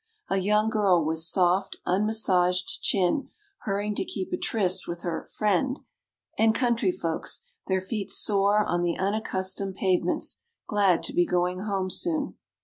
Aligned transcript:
A 0.31 0.37
young 0.37 0.71
girl 0.71 1.05
with 1.05 1.19
soft 1.19 1.75
un 1.85 2.07
massaged 2.07 2.81
chin 2.81 3.29
hurrying 3.65 3.93
to 3.93 4.03
keep 4.03 4.33
a 4.33 4.35
tryst 4.35 4.87
with 4.87 5.03
her 5.03 5.27
"friend," 5.37 5.77
and 6.39 6.55
country 6.55 6.91
folks, 6.91 7.41
their 7.67 7.81
feet 7.81 8.09
sore 8.09 8.65
on 8.65 8.81
the 8.81 8.97
unaccustomed 8.97 9.75
pavements, 9.75 10.41
glad 10.67 11.03
to 11.03 11.13
be 11.13 11.23
going 11.27 11.59
home 11.65 11.91
soon. 11.91 12.33